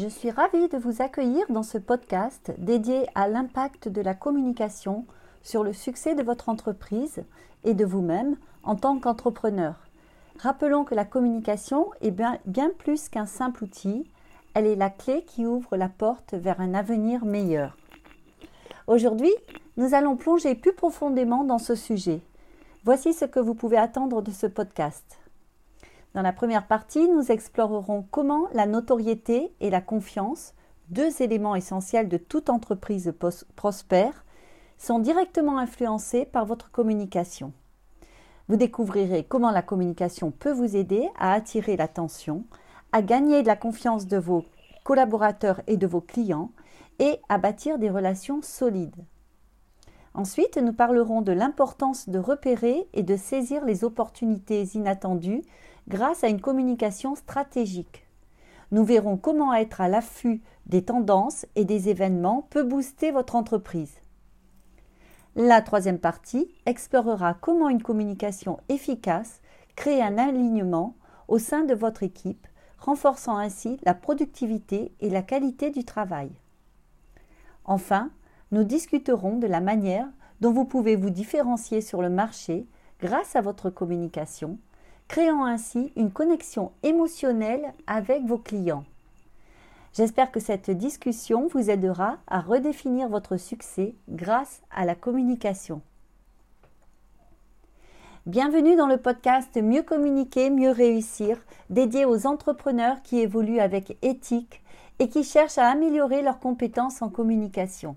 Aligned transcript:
Je 0.00 0.06
suis 0.06 0.30
ravie 0.30 0.68
de 0.68 0.78
vous 0.78 1.02
accueillir 1.02 1.44
dans 1.48 1.64
ce 1.64 1.76
podcast 1.76 2.52
dédié 2.56 3.08
à 3.16 3.26
l'impact 3.26 3.88
de 3.88 4.00
la 4.00 4.14
communication 4.14 5.06
sur 5.42 5.64
le 5.64 5.72
succès 5.72 6.14
de 6.14 6.22
votre 6.22 6.48
entreprise 6.48 7.24
et 7.64 7.74
de 7.74 7.84
vous-même 7.84 8.36
en 8.62 8.76
tant 8.76 9.00
qu'entrepreneur. 9.00 9.74
Rappelons 10.38 10.84
que 10.84 10.94
la 10.94 11.04
communication 11.04 11.90
est 12.00 12.12
bien, 12.12 12.38
plus 12.78 13.08
qu'un 13.08 13.26
simple 13.26 13.64
outil, 13.64 14.08
elle 14.54 14.66
est 14.66 14.76
la 14.76 14.90
clé 14.90 15.24
qui 15.24 15.46
ouvre 15.46 15.76
la 15.76 15.88
porte 15.88 16.32
vers 16.32 16.60
un 16.60 16.74
avenir 16.74 17.24
meilleur. 17.24 17.76
Aujourd'hui, 18.86 19.34
nous 19.76 19.94
allons 19.94 20.14
plonger 20.14 20.54
plus 20.54 20.74
profondément 20.74 21.42
dans 21.42 21.58
ce 21.58 21.74
sujet. 21.74 22.20
Voici 22.84 23.12
ce 23.12 23.24
que 23.24 23.40
vous 23.40 23.54
pouvez 23.54 23.78
attendre 23.78 24.22
de 24.22 24.30
ce 24.30 24.46
podcast. 24.46 25.18
Dans 26.14 26.22
la 26.22 26.32
première 26.32 26.66
partie, 26.66 27.08
nous 27.08 27.30
explorerons 27.30 28.06
comment 28.10 28.48
la 28.52 28.66
notoriété 28.66 29.52
et 29.60 29.70
la 29.70 29.80
confiance, 29.80 30.54
deux 30.88 31.22
éléments 31.22 31.54
essentiels 31.54 32.08
de 32.08 32.16
toute 32.16 32.50
entreprise 32.50 33.12
prospère, 33.56 34.24
sont 34.78 34.98
directement 34.98 35.58
influencés 35.58 36.24
par 36.24 36.46
votre 36.46 36.70
communication. 36.70 37.52
Vous 38.48 38.56
découvrirez 38.56 39.24
comment 39.24 39.50
la 39.50 39.62
communication 39.62 40.30
peut 40.30 40.52
vous 40.52 40.76
aider 40.76 41.08
à 41.18 41.32
attirer 41.34 41.76
l'attention, 41.76 42.44
à 42.92 43.02
gagner 43.02 43.42
de 43.42 43.46
la 43.46 43.56
confiance 43.56 44.06
de 44.06 44.16
vos 44.16 44.44
collaborateurs 44.84 45.60
et 45.66 45.76
de 45.76 45.86
vos 45.86 46.00
clients 46.00 46.50
et 46.98 47.20
à 47.28 47.36
bâtir 47.36 47.78
des 47.78 47.90
relations 47.90 48.40
solides. 48.40 49.04
Ensuite, 50.14 50.56
nous 50.56 50.72
parlerons 50.72 51.20
de 51.20 51.32
l'importance 51.32 52.08
de 52.08 52.18
repérer 52.18 52.88
et 52.94 53.02
de 53.02 53.16
saisir 53.16 53.64
les 53.64 53.84
opportunités 53.84 54.64
inattendues 54.74 55.42
grâce 55.88 56.22
à 56.22 56.28
une 56.28 56.40
communication 56.40 57.14
stratégique. 57.14 58.06
Nous 58.70 58.84
verrons 58.84 59.16
comment 59.16 59.54
être 59.54 59.80
à 59.80 59.88
l'affût 59.88 60.42
des 60.66 60.84
tendances 60.84 61.46
et 61.56 61.64
des 61.64 61.88
événements 61.88 62.46
peut 62.50 62.62
booster 62.62 63.10
votre 63.10 63.34
entreprise. 63.34 63.94
La 65.34 65.62
troisième 65.62 65.98
partie 65.98 66.52
explorera 66.66 67.32
comment 67.32 67.70
une 67.70 67.82
communication 67.82 68.58
efficace 68.68 69.40
crée 69.76 70.02
un 70.02 70.18
alignement 70.18 70.94
au 71.28 71.38
sein 71.38 71.64
de 71.64 71.74
votre 71.74 72.02
équipe, 72.02 72.46
renforçant 72.78 73.38
ainsi 73.38 73.78
la 73.84 73.94
productivité 73.94 74.92
et 75.00 75.08
la 75.08 75.22
qualité 75.22 75.70
du 75.70 75.84
travail. 75.84 76.30
Enfin, 77.64 78.10
nous 78.50 78.64
discuterons 78.64 79.38
de 79.38 79.46
la 79.46 79.60
manière 79.60 80.08
dont 80.40 80.52
vous 80.52 80.64
pouvez 80.64 80.96
vous 80.96 81.10
différencier 81.10 81.80
sur 81.80 82.02
le 82.02 82.10
marché 82.10 82.66
grâce 83.00 83.36
à 83.36 83.40
votre 83.40 83.70
communication 83.70 84.58
créant 85.08 85.44
ainsi 85.44 85.90
une 85.96 86.12
connexion 86.12 86.70
émotionnelle 86.82 87.72
avec 87.86 88.24
vos 88.24 88.38
clients. 88.38 88.84
J'espère 89.94 90.30
que 90.30 90.38
cette 90.38 90.70
discussion 90.70 91.48
vous 91.48 91.70
aidera 91.70 92.18
à 92.26 92.40
redéfinir 92.40 93.08
votre 93.08 93.38
succès 93.38 93.94
grâce 94.08 94.60
à 94.70 94.84
la 94.84 94.94
communication. 94.94 95.80
Bienvenue 98.26 98.76
dans 98.76 98.86
le 98.86 98.98
podcast 98.98 99.56
Mieux 99.56 99.82
communiquer, 99.82 100.50
mieux 100.50 100.70
réussir, 100.70 101.38
dédié 101.70 102.04
aux 102.04 102.26
entrepreneurs 102.26 103.02
qui 103.02 103.18
évoluent 103.20 103.60
avec 103.60 103.96
éthique 104.02 104.62
et 104.98 105.08
qui 105.08 105.24
cherchent 105.24 105.56
à 105.56 105.70
améliorer 105.70 106.20
leurs 106.20 106.38
compétences 106.38 107.00
en 107.00 107.08
communication. 107.08 107.96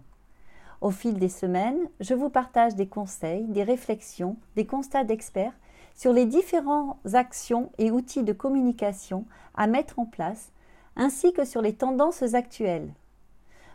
Au 0.80 0.90
fil 0.90 1.20
des 1.20 1.30
semaines, 1.30 1.90
je 2.00 2.14
vous 2.14 2.30
partage 2.30 2.76
des 2.76 2.88
conseils, 2.88 3.44
des 3.44 3.64
réflexions, 3.64 4.38
des 4.56 4.66
constats 4.66 5.04
d'experts 5.04 5.54
sur 5.96 6.14
les 6.14 6.26
différentes 6.26 6.98
actions 7.14 7.72
et 7.78 7.92
outils 7.92 8.24
de 8.24 8.34
communication 8.34 9.26
à 9.56 9.68
mettre 9.68 10.00
en 10.00 10.06
place, 10.06 10.52
ainsi 10.96 11.34
que 11.34 11.46
sur 11.46 11.62
les 11.62 11.74
tendances 11.74 12.34
actuelles. 12.34 12.94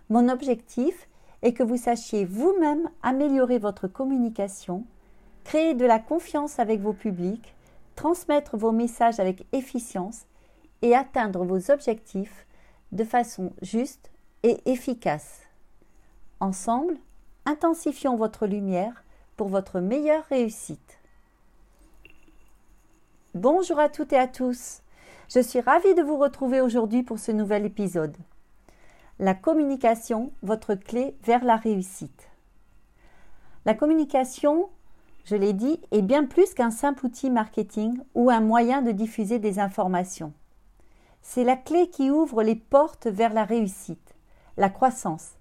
Mon 0.08 0.28
objectif 0.28 1.08
est 1.42 1.52
que 1.52 1.62
vous 1.62 1.76
sachiez 1.76 2.24
vous-même 2.24 2.90
améliorer 3.02 3.58
votre 3.58 3.88
communication, 3.88 4.84
créer 5.44 5.74
de 5.74 5.84
la 5.84 5.98
confiance 5.98 6.58
avec 6.58 6.80
vos 6.80 6.92
publics, 6.92 7.54
transmettre 7.94 8.56
vos 8.56 8.72
messages 8.72 9.20
avec 9.20 9.46
efficience 9.52 10.26
et 10.82 10.94
atteindre 10.94 11.44
vos 11.44 11.70
objectifs 11.70 12.46
de 12.92 13.04
façon 13.04 13.52
juste 13.62 14.10
et 14.42 14.60
efficace. 14.66 15.42
Ensemble, 16.40 16.96
intensifions 17.46 18.16
votre 18.16 18.46
lumière 18.46 19.04
pour 19.36 19.48
votre 19.48 19.80
meilleure 19.80 20.24
réussite. 20.24 20.95
Bonjour 23.36 23.78
à 23.78 23.90
toutes 23.90 24.14
et 24.14 24.18
à 24.18 24.28
tous. 24.28 24.80
Je 25.28 25.40
suis 25.40 25.60
ravie 25.60 25.94
de 25.94 26.00
vous 26.00 26.16
retrouver 26.16 26.62
aujourd'hui 26.62 27.02
pour 27.02 27.18
ce 27.18 27.32
nouvel 27.32 27.66
épisode. 27.66 28.16
La 29.18 29.34
communication, 29.34 30.32
votre 30.40 30.74
clé 30.74 31.14
vers 31.22 31.44
la 31.44 31.56
réussite. 31.56 32.30
La 33.66 33.74
communication, 33.74 34.70
je 35.26 35.36
l'ai 35.36 35.52
dit, 35.52 35.82
est 35.92 36.00
bien 36.00 36.24
plus 36.24 36.54
qu'un 36.54 36.70
simple 36.70 37.04
outil 37.04 37.28
marketing 37.28 38.00
ou 38.14 38.30
un 38.30 38.40
moyen 38.40 38.80
de 38.80 38.90
diffuser 38.90 39.38
des 39.38 39.58
informations. 39.58 40.32
C'est 41.20 41.44
la 41.44 41.56
clé 41.56 41.90
qui 41.90 42.10
ouvre 42.10 42.42
les 42.42 42.56
portes 42.56 43.06
vers 43.06 43.34
la 43.34 43.44
réussite, 43.44 44.14
la 44.56 44.70
croissance 44.70 45.32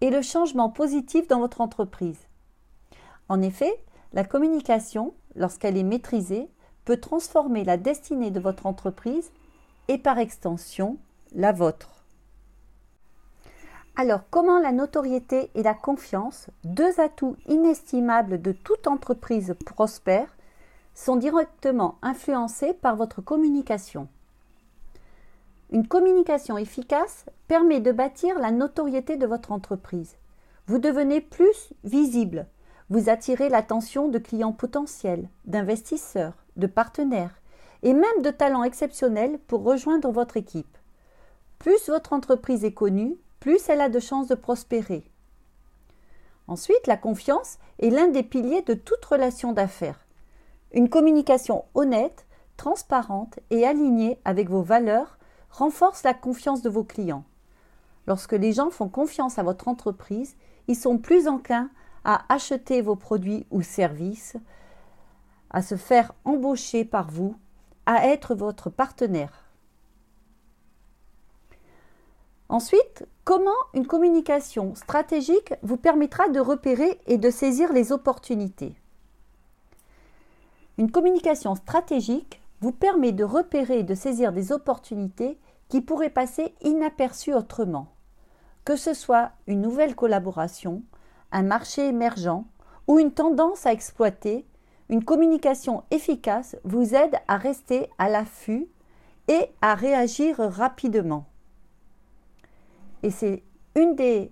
et 0.00 0.08
le 0.08 0.22
changement 0.22 0.70
positif 0.70 1.28
dans 1.28 1.40
votre 1.40 1.60
entreprise. 1.60 2.28
En 3.28 3.42
effet, 3.42 3.78
la 4.14 4.24
communication, 4.24 5.12
lorsqu'elle 5.36 5.76
est 5.76 5.82
maîtrisée, 5.82 6.48
peut 6.84 6.98
transformer 6.98 7.64
la 7.64 7.76
destinée 7.76 8.30
de 8.30 8.40
votre 8.40 8.66
entreprise 8.66 9.30
et 9.88 9.98
par 9.98 10.18
extension 10.18 10.98
la 11.32 11.52
vôtre. 11.52 11.90
Alors 13.94 14.22
comment 14.30 14.58
la 14.58 14.72
notoriété 14.72 15.50
et 15.54 15.62
la 15.62 15.74
confiance, 15.74 16.46
deux 16.64 16.98
atouts 16.98 17.36
inestimables 17.46 18.40
de 18.40 18.52
toute 18.52 18.86
entreprise 18.86 19.54
prospère, 19.66 20.34
sont 20.94 21.16
directement 21.16 21.98
influencés 22.02 22.72
par 22.72 22.96
votre 22.96 23.20
communication? 23.20 24.08
Une 25.70 25.86
communication 25.86 26.58
efficace 26.58 27.26
permet 27.48 27.80
de 27.80 27.92
bâtir 27.92 28.38
la 28.38 28.50
notoriété 28.50 29.16
de 29.16 29.26
votre 29.26 29.52
entreprise. 29.52 30.16
Vous 30.66 30.78
devenez 30.78 31.20
plus 31.20 31.72
visible, 31.84 32.46
vous 32.90 33.08
attirez 33.08 33.48
l'attention 33.48 34.08
de 34.08 34.18
clients 34.18 34.52
potentiels, 34.52 35.28
d'investisseurs, 35.46 36.41
de 36.56 36.66
partenaires 36.66 37.40
et 37.82 37.94
même 37.94 38.22
de 38.22 38.30
talents 38.30 38.64
exceptionnels 38.64 39.38
pour 39.46 39.64
rejoindre 39.64 40.10
votre 40.10 40.36
équipe. 40.36 40.78
Plus 41.58 41.88
votre 41.88 42.12
entreprise 42.12 42.64
est 42.64 42.74
connue, 42.74 43.16
plus 43.40 43.68
elle 43.68 43.80
a 43.80 43.88
de 43.88 44.00
chances 44.00 44.28
de 44.28 44.34
prospérer. 44.34 45.04
Ensuite, 46.48 46.86
la 46.86 46.96
confiance 46.96 47.58
est 47.78 47.90
l'un 47.90 48.08
des 48.08 48.22
piliers 48.22 48.62
de 48.62 48.74
toute 48.74 49.04
relation 49.04 49.52
d'affaires. 49.52 50.06
Une 50.72 50.88
communication 50.88 51.64
honnête, 51.74 52.26
transparente 52.56 53.38
et 53.50 53.66
alignée 53.66 54.18
avec 54.24 54.48
vos 54.48 54.62
valeurs 54.62 55.18
renforce 55.50 56.02
la 56.02 56.14
confiance 56.14 56.62
de 56.62 56.70
vos 56.70 56.84
clients. 56.84 57.24
Lorsque 58.06 58.32
les 58.32 58.52
gens 58.52 58.70
font 58.70 58.88
confiance 58.88 59.38
à 59.38 59.42
votre 59.42 59.68
entreprise, 59.68 60.36
ils 60.68 60.76
sont 60.76 60.98
plus 60.98 61.28
enclins 61.28 61.70
à 62.04 62.24
acheter 62.32 62.82
vos 62.82 62.96
produits 62.96 63.46
ou 63.50 63.62
services, 63.62 64.36
à 65.52 65.62
se 65.62 65.76
faire 65.76 66.12
embaucher 66.24 66.84
par 66.84 67.10
vous, 67.10 67.36
à 67.86 68.06
être 68.08 68.34
votre 68.34 68.70
partenaire. 68.70 69.44
Ensuite, 72.48 73.06
comment 73.24 73.50
une 73.72 73.86
communication 73.86 74.74
stratégique 74.74 75.54
vous 75.62 75.78
permettra 75.78 76.28
de 76.28 76.40
repérer 76.40 77.00
et 77.06 77.16
de 77.16 77.30
saisir 77.30 77.72
les 77.72 77.92
opportunités? 77.92 78.74
Une 80.78 80.90
communication 80.90 81.54
stratégique 81.54 82.42
vous 82.60 82.72
permet 82.72 83.12
de 83.12 83.24
repérer 83.24 83.80
et 83.80 83.84
de 83.84 83.94
saisir 83.94 84.32
des 84.32 84.52
opportunités 84.52 85.38
qui 85.68 85.80
pourraient 85.80 86.10
passer 86.10 86.54
inaperçues 86.62 87.34
autrement, 87.34 87.88
que 88.64 88.76
ce 88.76 88.94
soit 88.94 89.32
une 89.46 89.62
nouvelle 89.62 89.94
collaboration, 89.94 90.82
un 91.30 91.42
marché 91.42 91.88
émergent 91.88 92.44
ou 92.86 92.98
une 92.98 93.12
tendance 93.12 93.64
à 93.66 93.72
exploiter 93.72 94.46
une 94.92 95.04
communication 95.04 95.84
efficace 95.90 96.54
vous 96.64 96.94
aide 96.94 97.16
à 97.26 97.38
rester 97.38 97.88
à 97.96 98.10
l'affût 98.10 98.68
et 99.26 99.48
à 99.62 99.74
réagir 99.74 100.36
rapidement. 100.36 101.24
Et 103.02 103.10
c'est 103.10 103.42
une 103.74 103.96
des, 103.96 104.30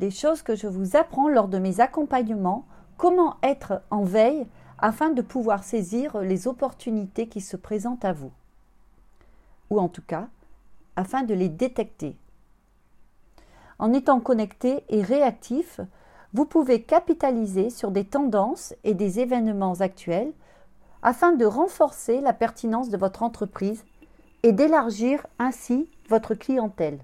des, 0.00 0.10
choses 0.10 0.42
que 0.42 0.56
je 0.56 0.66
vous 0.66 0.96
apprends 0.96 1.28
lors 1.28 1.46
de 1.46 1.58
mes 1.58 1.78
accompagnements, 1.78 2.66
comment 2.96 3.36
être 3.44 3.82
en 3.90 4.02
veille 4.02 4.48
afin 4.78 5.10
de 5.10 5.22
pouvoir 5.22 5.62
saisir 5.62 6.18
les 6.18 6.48
opportunités 6.48 7.28
qui 7.28 7.40
se 7.40 7.56
présentent 7.56 8.04
à 8.04 8.12
vous. 8.12 8.32
Ou 9.70 9.78
en 9.78 9.88
tout 9.88 10.02
cas, 10.02 10.26
afin 10.96 11.22
de 11.22 11.34
les 11.34 11.48
détecter. 11.48 12.16
En 13.78 13.92
étant 13.92 14.18
connecté 14.18 14.82
et 14.88 15.02
réactif, 15.02 15.80
vous 16.32 16.44
pouvez 16.44 16.82
capitaliser 16.82 17.70
sur 17.70 17.90
des 17.90 18.04
tendances 18.04 18.74
et 18.84 18.94
des 18.94 19.20
événements 19.20 19.80
actuels 19.80 20.32
afin 21.02 21.32
de 21.32 21.44
renforcer 21.44 22.20
la 22.20 22.32
pertinence 22.32 22.88
de 22.88 22.96
votre 22.96 23.22
entreprise 23.22 23.84
et 24.42 24.52
d'élargir 24.52 25.26
ainsi 25.38 25.88
votre 26.08 26.34
clientèle. 26.34 27.00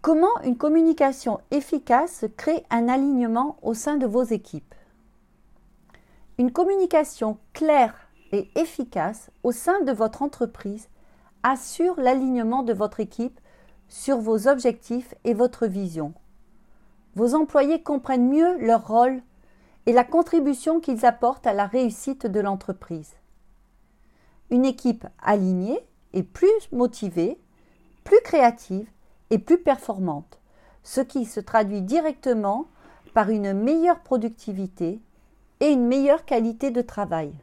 Comment 0.00 0.40
une 0.42 0.56
communication 0.56 1.40
efficace 1.50 2.24
crée 2.36 2.64
un 2.70 2.88
alignement 2.88 3.56
au 3.62 3.74
sein 3.74 3.96
de 3.96 4.06
vos 4.06 4.24
équipes? 4.24 4.74
Une 6.38 6.50
communication 6.50 7.38
claire 7.52 7.94
et 8.32 8.50
efficace 8.56 9.30
au 9.44 9.52
sein 9.52 9.80
de 9.82 9.92
votre 9.92 10.22
entreprise 10.22 10.88
assure 11.44 12.00
l'alignement 12.00 12.62
de 12.62 12.72
votre 12.72 12.98
équipe 12.98 13.38
sur 13.92 14.16
vos 14.16 14.48
objectifs 14.48 15.14
et 15.24 15.34
votre 15.34 15.66
vision. 15.66 16.14
Vos 17.14 17.34
employés 17.34 17.82
comprennent 17.82 18.30
mieux 18.30 18.56
leur 18.56 18.88
rôle 18.88 19.20
et 19.84 19.92
la 19.92 20.02
contribution 20.02 20.80
qu'ils 20.80 21.04
apportent 21.04 21.46
à 21.46 21.52
la 21.52 21.66
réussite 21.66 22.26
de 22.26 22.40
l'entreprise. 22.40 23.12
Une 24.48 24.64
équipe 24.64 25.06
alignée 25.22 25.78
est 26.14 26.22
plus 26.22 26.72
motivée, 26.72 27.38
plus 28.02 28.18
créative 28.24 28.88
et 29.28 29.38
plus 29.38 29.58
performante, 29.58 30.40
ce 30.82 31.02
qui 31.02 31.26
se 31.26 31.40
traduit 31.40 31.82
directement 31.82 32.68
par 33.12 33.28
une 33.28 33.52
meilleure 33.52 34.00
productivité 34.00 35.02
et 35.60 35.68
une 35.68 35.86
meilleure 35.86 36.24
qualité 36.24 36.70
de 36.70 36.80
travail. 36.80 37.34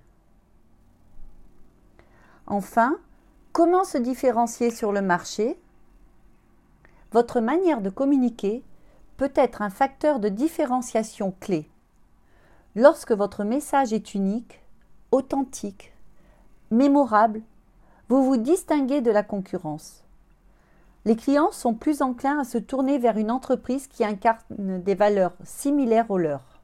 Enfin, 2.48 2.98
comment 3.54 3.84
se 3.84 4.00
différencier 4.00 4.72
sur 4.72 4.92
le 4.92 5.04
marché? 5.04 5.60
Votre 7.12 7.40
manière 7.40 7.82
de 7.82 7.90
communiquer 7.90 8.64
peut 9.18 9.32
être 9.36 9.62
un 9.62 9.70
facteur 9.70 10.20
de 10.20 10.30
différenciation 10.30 11.34
clé. 11.40 11.68
Lorsque 12.76 13.12
votre 13.12 13.44
message 13.44 13.94
est 13.94 14.14
unique, 14.14 14.62
authentique, 15.12 15.92
mémorable, 16.72 17.42
vous 18.10 18.24
vous 18.24 18.38
distinguez 18.38 19.02
de 19.02 19.12
la 19.12 19.24
concurrence. 19.24 20.04
Les 21.06 21.16
clients 21.16 21.52
sont 21.52 21.74
plus 21.74 22.02
enclins 22.02 22.40
à 22.40 22.44
se 22.44 22.58
tourner 22.58 23.00
vers 23.00 23.18
une 23.18 23.32
entreprise 23.32 23.88
qui 23.88 24.06
incarne 24.06 24.44
des 24.84 24.96
valeurs 24.96 25.34
similaires 25.44 26.12
aux 26.12 26.18
leurs. 26.18 26.60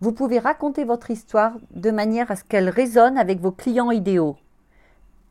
Vous 0.00 0.12
pouvez 0.12 0.38
raconter 0.38 0.84
votre 0.84 1.10
histoire 1.10 1.52
de 1.70 1.90
manière 1.90 2.30
à 2.30 2.36
ce 2.36 2.44
qu'elle 2.44 2.68
résonne 2.68 3.18
avec 3.18 3.40
vos 3.40 3.52
clients 3.52 3.90
idéaux, 3.90 4.36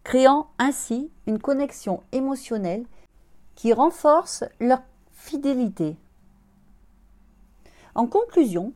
créant 0.04 0.48
ainsi 0.60 1.10
une 1.26 1.40
connexion 1.40 2.02
émotionnelle 2.12 2.86
qui 3.58 3.74
renforce 3.74 4.46
leur 4.60 4.80
fidélité. 5.14 5.98
En 7.96 8.06
conclusion, 8.06 8.72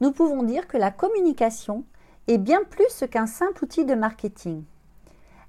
nous 0.00 0.10
pouvons 0.10 0.42
dire 0.42 0.66
que 0.66 0.76
la 0.76 0.90
communication 0.90 1.84
est 2.26 2.36
bien 2.36 2.60
plus 2.68 3.04
qu'un 3.08 3.26
simple 3.26 3.64
outil 3.64 3.84
de 3.84 3.94
marketing. 3.94 4.64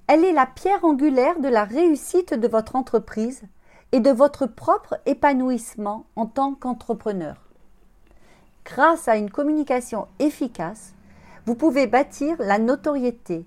Elle 0.06 0.24
est 0.24 0.32
la 0.32 0.46
pierre 0.46 0.84
angulaire 0.84 1.40
de 1.40 1.48
la 1.48 1.64
réussite 1.64 2.32
de 2.32 2.46
votre 2.46 2.76
entreprise 2.76 3.42
et 3.90 3.98
de 3.98 4.10
votre 4.10 4.46
propre 4.46 5.00
épanouissement 5.06 6.06
en 6.14 6.26
tant 6.26 6.54
qu'entrepreneur. 6.54 7.36
Grâce 8.64 9.08
à 9.08 9.16
une 9.16 9.30
communication 9.30 10.06
efficace, 10.20 10.94
vous 11.46 11.56
pouvez 11.56 11.88
bâtir 11.88 12.36
la 12.38 12.58
notoriété, 12.58 13.44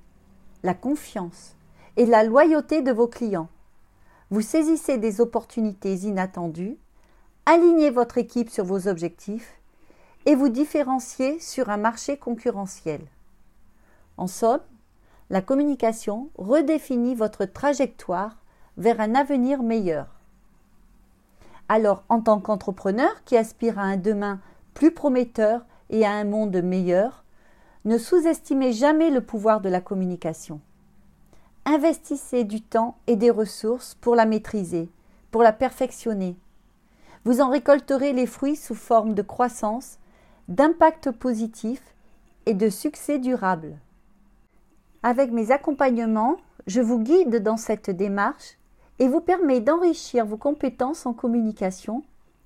la 0.61 0.73
confiance 0.73 1.55
et 1.95 2.05
la 2.05 2.25
loyauté 2.25 2.81
de 2.81 2.91
vos 2.91 3.07
clients. 3.07 3.47
Vous 4.31 4.41
saisissez 4.41 4.97
des 4.97 5.19
opportunités 5.19 5.93
inattendues, 5.93 6.77
alignez 7.45 7.89
votre 7.89 8.17
équipe 8.17 8.49
sur 8.49 8.63
vos 8.63 8.87
objectifs 8.87 9.59
et 10.25 10.35
vous 10.35 10.47
différenciez 10.47 11.37
sur 11.41 11.69
un 11.69 11.75
marché 11.75 12.15
concurrentiel. 12.15 13.01
En 14.15 14.27
somme, 14.27 14.61
la 15.29 15.41
communication 15.41 16.29
redéfinit 16.37 17.13
votre 17.13 17.43
trajectoire 17.43 18.37
vers 18.77 19.01
un 19.01 19.15
avenir 19.15 19.63
meilleur. 19.63 20.07
Alors, 21.67 22.05
en 22.07 22.21
tant 22.21 22.39
qu'entrepreneur 22.39 23.25
qui 23.25 23.35
aspire 23.35 23.79
à 23.79 23.83
un 23.83 23.97
demain 23.97 24.39
plus 24.73 24.93
prometteur 24.93 25.65
et 25.89 26.05
à 26.05 26.11
un 26.11 26.23
monde 26.23 26.55
meilleur, 26.61 27.25
ne 27.83 27.97
sous-estimez 27.97 28.71
jamais 28.71 29.09
le 29.09 29.19
pouvoir 29.19 29.59
de 29.59 29.67
la 29.67 29.81
communication. 29.81 30.61
Investissez 31.65 32.43
du 32.43 32.61
temps 32.61 32.97
et 33.05 33.15
des 33.15 33.29
ressources 33.29 33.93
pour 34.01 34.15
la 34.15 34.25
maîtriser, 34.25 34.89
pour 35.29 35.43
la 35.43 35.53
perfectionner. 35.53 36.35
Vous 37.23 37.39
en 37.39 37.49
récolterez 37.49 38.13
les 38.13 38.25
fruits 38.25 38.55
sous 38.55 38.73
forme 38.73 39.13
de 39.13 39.21
croissance, 39.21 39.99
d'impact 40.47 41.11
positif 41.11 41.81
et 42.47 42.55
de 42.55 42.67
succès 42.69 43.19
durable. 43.19 43.77
Avec 45.03 45.31
mes 45.31 45.51
accompagnements, 45.51 46.37
je 46.65 46.81
vous 46.81 46.99
guide 46.99 47.43
dans 47.43 47.57
cette 47.57 47.91
démarche 47.91 48.57
et 48.97 49.07
vous 49.07 49.21
permets 49.21 49.61
d'enrichir 49.61 50.25
vos 50.25 50.37
compétences 50.37 51.05
en 51.05 51.13
communication 51.13 52.03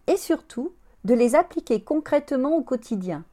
et 0.08 0.18
surtout 0.18 0.74
de 1.06 1.14
les 1.14 1.36
appliquer 1.36 1.82
concrètement 1.82 2.58
au 2.58 2.64
quotidien. 2.64 3.24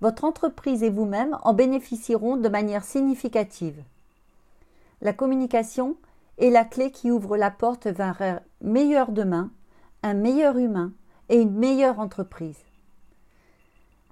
Votre 0.00 0.24
entreprise 0.24 0.82
et 0.82 0.90
vous-même 0.90 1.38
en 1.42 1.52
bénéficieront 1.52 2.38
de 2.38 2.48
manière 2.48 2.84
significative. 2.84 3.82
La 5.02 5.12
communication 5.12 5.96
est 6.38 6.50
la 6.50 6.64
clé 6.64 6.90
qui 6.90 7.10
ouvre 7.10 7.36
la 7.36 7.50
porte 7.50 7.86
vers 7.86 8.22
un 8.22 8.40
meilleur 8.62 9.12
demain, 9.12 9.50
un 10.02 10.14
meilleur 10.14 10.56
humain 10.56 10.92
et 11.28 11.40
une 11.40 11.54
meilleure 11.54 12.00
entreprise. 12.00 12.58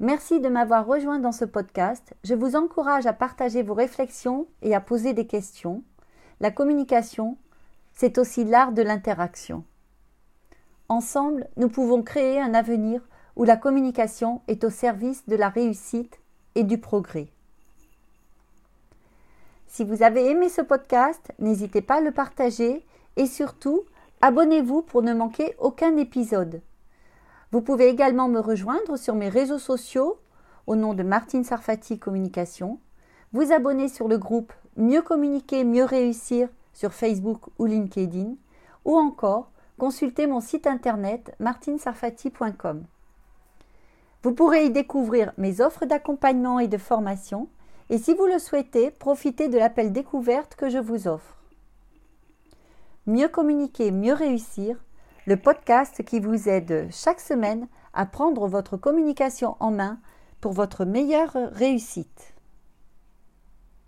Merci 0.00 0.40
de 0.40 0.48
m'avoir 0.48 0.86
rejoint 0.86 1.20
dans 1.20 1.32
ce 1.32 1.44
podcast. 1.46 2.14
Je 2.22 2.34
vous 2.34 2.56
encourage 2.56 3.06
à 3.06 3.12
partager 3.12 3.62
vos 3.62 3.74
réflexions 3.74 4.46
et 4.60 4.74
à 4.74 4.80
poser 4.80 5.14
des 5.14 5.26
questions. 5.26 5.82
La 6.40 6.50
communication, 6.50 7.38
c'est 7.94 8.18
aussi 8.18 8.44
l'art 8.44 8.72
de 8.72 8.82
l'interaction. 8.82 9.64
Ensemble, 10.88 11.48
nous 11.56 11.68
pouvons 11.68 12.02
créer 12.02 12.40
un 12.40 12.52
avenir 12.52 13.00
où 13.36 13.44
la 13.44 13.56
communication 13.56 14.42
est 14.48 14.64
au 14.64 14.70
service 14.70 15.26
de 15.28 15.36
la 15.36 15.48
réussite 15.48 16.20
et 16.56 16.64
du 16.64 16.78
progrès. 16.78 17.33
Si 19.74 19.82
vous 19.82 20.04
avez 20.04 20.30
aimé 20.30 20.48
ce 20.48 20.60
podcast, 20.60 21.32
n'hésitez 21.40 21.82
pas 21.82 21.96
à 21.96 22.00
le 22.00 22.12
partager 22.12 22.86
et 23.16 23.26
surtout, 23.26 23.82
abonnez-vous 24.20 24.82
pour 24.82 25.02
ne 25.02 25.12
manquer 25.12 25.56
aucun 25.58 25.96
épisode. 25.96 26.62
Vous 27.50 27.60
pouvez 27.60 27.88
également 27.88 28.28
me 28.28 28.38
rejoindre 28.38 28.96
sur 28.96 29.16
mes 29.16 29.28
réseaux 29.28 29.58
sociaux 29.58 30.20
au 30.68 30.76
nom 30.76 30.94
de 30.94 31.02
Martine 31.02 31.42
Sarfati 31.42 31.98
Communication, 31.98 32.78
vous 33.32 33.50
abonner 33.50 33.88
sur 33.88 34.06
le 34.06 34.16
groupe 34.16 34.52
Mieux 34.76 35.02
communiquer, 35.02 35.64
mieux 35.64 35.82
réussir 35.84 36.48
sur 36.72 36.92
Facebook 36.92 37.40
ou 37.58 37.66
LinkedIn, 37.66 38.34
ou 38.84 38.96
encore 38.96 39.50
consulter 39.76 40.28
mon 40.28 40.40
site 40.40 40.68
internet 40.68 41.34
martinesarfati.com. 41.40 42.84
Vous 44.22 44.32
pourrez 44.34 44.66
y 44.66 44.70
découvrir 44.70 45.32
mes 45.36 45.60
offres 45.60 45.84
d'accompagnement 45.84 46.60
et 46.60 46.68
de 46.68 46.78
formation, 46.78 47.48
et 47.90 47.98
si 47.98 48.14
vous 48.14 48.26
le 48.26 48.38
souhaitez, 48.38 48.90
profitez 48.90 49.48
de 49.48 49.58
l'appel 49.58 49.92
découverte 49.92 50.54
que 50.56 50.68
je 50.68 50.78
vous 50.78 51.06
offre. 51.08 51.38
Mieux 53.06 53.28
communiquer, 53.28 53.90
mieux 53.90 54.14
réussir, 54.14 54.76
le 55.26 55.36
podcast 55.36 56.02
qui 56.04 56.20
vous 56.20 56.48
aide 56.48 56.88
chaque 56.90 57.20
semaine 57.20 57.68
à 57.92 58.06
prendre 58.06 58.46
votre 58.48 58.76
communication 58.76 59.56
en 59.60 59.70
main 59.70 59.98
pour 60.40 60.52
votre 60.52 60.84
meilleure 60.84 61.36
réussite. 61.52 62.33